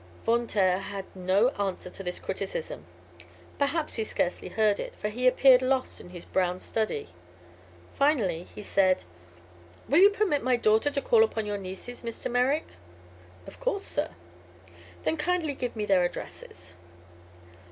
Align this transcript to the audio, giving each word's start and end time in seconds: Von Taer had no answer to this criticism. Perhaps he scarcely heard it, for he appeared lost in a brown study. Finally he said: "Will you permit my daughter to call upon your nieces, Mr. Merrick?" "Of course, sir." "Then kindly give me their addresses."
Von 0.23 0.47
Taer 0.47 0.79
had 0.79 1.05
no 1.15 1.49
answer 1.49 1.87
to 1.87 2.01
this 2.01 2.17
criticism. 2.17 2.85
Perhaps 3.59 3.97
he 3.97 4.03
scarcely 4.03 4.47
heard 4.49 4.79
it, 4.79 4.95
for 4.95 5.09
he 5.09 5.27
appeared 5.27 5.61
lost 5.61 6.01
in 6.01 6.09
a 6.09 6.19
brown 6.33 6.59
study. 6.59 7.09
Finally 7.93 8.45
he 8.45 8.63
said: 8.63 9.03
"Will 9.87 9.99
you 9.99 10.09
permit 10.09 10.41
my 10.41 10.55
daughter 10.55 10.89
to 10.89 11.01
call 11.03 11.23
upon 11.23 11.45
your 11.45 11.59
nieces, 11.59 12.01
Mr. 12.01 12.31
Merrick?" 12.31 12.69
"Of 13.45 13.59
course, 13.59 13.83
sir." 13.85 14.09
"Then 15.03 15.17
kindly 15.17 15.53
give 15.53 15.75
me 15.75 15.85
their 15.85 16.03
addresses." 16.03 16.73